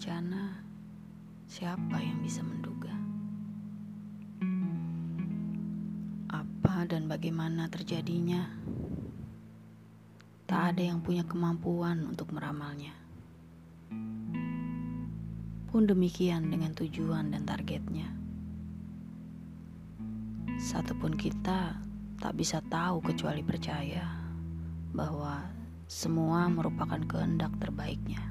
bencana, 0.00 0.64
siapa 1.44 2.00
yang 2.00 2.24
bisa 2.24 2.40
menduga? 2.40 2.88
Apa 6.32 6.88
dan 6.88 7.04
bagaimana 7.04 7.68
terjadinya? 7.68 8.48
Tak 10.48 10.72
ada 10.72 10.82
yang 10.88 11.04
punya 11.04 11.28
kemampuan 11.28 12.08
untuk 12.08 12.32
meramalnya. 12.32 12.96
Pun 15.68 15.84
demikian 15.84 16.48
dengan 16.48 16.72
tujuan 16.72 17.36
dan 17.36 17.44
targetnya. 17.44 18.08
Satupun 20.56 21.12
kita 21.12 21.76
tak 22.16 22.32
bisa 22.40 22.64
tahu 22.72 23.04
kecuali 23.04 23.44
percaya 23.44 24.16
bahwa 24.96 25.44
semua 25.84 26.48
merupakan 26.48 27.04
kehendak 27.04 27.52
terbaiknya. 27.60 28.29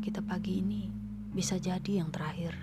Kita 0.00 0.24
pagi 0.24 0.64
ini 0.64 0.88
bisa 1.36 1.60
jadi 1.60 2.00
yang 2.00 2.08
terakhir. 2.08 2.56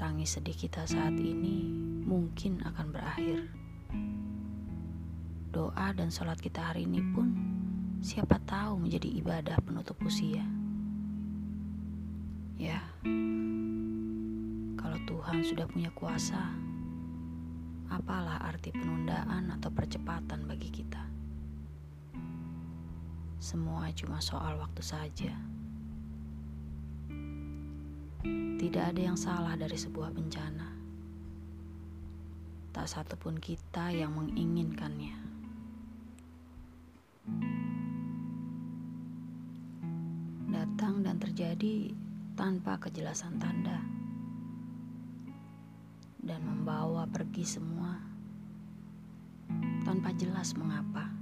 Tangis 0.00 0.32
sedih 0.32 0.56
kita 0.56 0.88
saat 0.88 1.12
ini 1.12 1.68
mungkin 2.08 2.64
akan 2.64 2.86
berakhir. 2.88 3.44
Doa 5.52 5.92
dan 5.92 6.08
sholat 6.08 6.40
kita 6.40 6.72
hari 6.72 6.88
ini 6.88 7.04
pun 7.12 7.36
siapa 8.00 8.40
tahu 8.48 8.80
menjadi 8.80 9.12
ibadah 9.20 9.60
penutup 9.60 10.00
usia. 10.08 10.40
Ya, 12.56 12.80
kalau 14.80 14.96
Tuhan 15.04 15.44
sudah 15.44 15.68
punya 15.68 15.92
kuasa, 15.92 16.48
apalah 17.92 18.40
arti 18.40 18.72
penundaan 18.72 19.52
atau 19.52 19.68
percepatan 19.68 19.85
Semua 23.46 23.86
cuma 23.94 24.18
soal 24.18 24.58
waktu 24.58 24.82
saja. 24.82 25.30
Tidak 28.58 28.84
ada 28.90 28.98
yang 28.98 29.14
salah 29.14 29.54
dari 29.54 29.78
sebuah 29.78 30.10
bencana. 30.10 30.66
Tak 32.74 32.90
satupun 32.90 33.38
kita 33.38 33.94
yang 33.94 34.18
menginginkannya. 34.18 35.14
Datang 40.50 41.06
dan 41.06 41.22
terjadi 41.22 41.94
tanpa 42.34 42.82
kejelasan 42.82 43.38
tanda. 43.38 43.78
Dan 46.18 46.42
membawa 46.42 47.06
pergi 47.06 47.46
semua 47.46 47.94
tanpa 49.86 50.10
jelas 50.18 50.50
mengapa. 50.58 51.15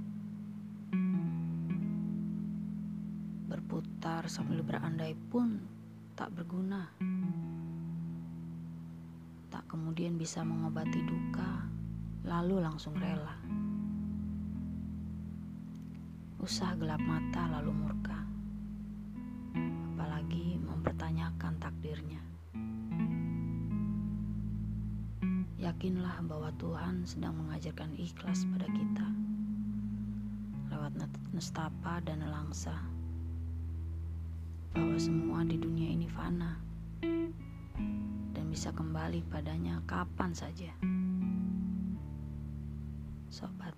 Berputar 3.55 4.27
sambil 4.27 4.59
berandai 4.59 5.15
pun 5.31 5.63
tak 6.19 6.27
berguna. 6.35 6.91
Tak 9.47 9.63
kemudian 9.71 10.19
bisa 10.19 10.43
mengobati 10.43 10.99
duka, 11.07 11.63
lalu 12.27 12.59
langsung 12.59 12.99
rela. 12.99 13.39
Usah 16.43 16.75
gelap 16.75 16.99
mata 16.99 17.47
lalu 17.47 17.71
murka. 17.71 18.27
Apalagi 19.95 20.59
mempertanyakan 20.59 21.55
takdirnya. 21.55 22.19
Yakinlah 25.55 26.19
bahwa 26.27 26.51
Tuhan 26.59 27.07
sedang 27.07 27.39
mengajarkan 27.39 27.95
ikhlas 27.95 28.43
pada 28.51 28.67
kita 28.67 29.07
lewat 30.75 30.91
nestapa 31.31 32.03
dan 32.03 32.19
nelangsa 32.19 32.94
bahwa 34.75 34.99
semua 34.99 35.39
di 35.47 35.55
dunia 35.55 35.87
ini 35.87 36.11
fana 36.11 36.59
dan 38.35 38.45
bisa 38.51 38.75
kembali 38.75 39.23
padanya 39.31 39.79
kapan 39.87 40.35
saja. 40.35 40.67
Sobat, 43.31 43.71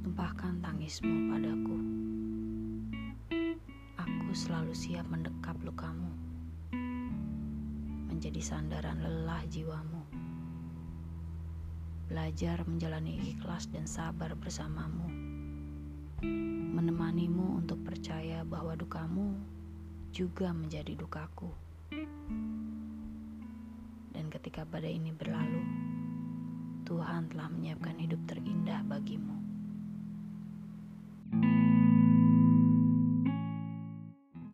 tumpahkan 0.00 0.64
tangismu 0.64 1.28
padaku. 1.28 1.78
Aku 4.00 4.32
selalu 4.32 4.72
siap 4.72 5.04
mendekap 5.12 5.60
lukamu, 5.60 6.08
menjadi 8.08 8.40
sandaran 8.40 9.04
lelah 9.04 9.44
jiwamu. 9.52 10.00
Belajar 12.08 12.64
menjalani 12.64 13.20
ikhlas 13.36 13.68
dan 13.68 13.84
sabar 13.84 14.32
bersamamu 14.32 15.28
menemanimu 16.78 17.58
untuk 17.58 17.82
percaya 17.82 18.37
dukamu 18.78 19.34
juga 20.14 20.54
menjadi 20.54 20.94
dukaku. 20.94 21.50
Dan 24.14 24.30
ketika 24.30 24.62
badai 24.62 24.94
ini 24.94 25.10
berlalu, 25.10 25.62
Tuhan 26.86 27.28
telah 27.34 27.50
menyiapkan 27.50 27.98
hidup 27.98 28.22
terindah 28.30 28.86
bagimu. 28.86 29.37